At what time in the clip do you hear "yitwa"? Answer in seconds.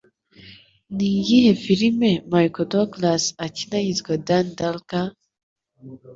3.85-4.13